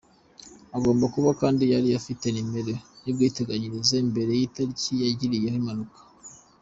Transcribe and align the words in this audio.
Agomba 0.77 1.05
kuba 1.13 1.29
kandi 1.41 1.63
yari 1.73 1.89
afite 1.99 2.25
nimero 2.31 2.73
y’ubwiteganyirize 3.05 3.95
mbere 4.09 4.31
y’itariki 4.39 4.91
yagiriyeho 5.03 5.57
impanuka. 5.61 5.99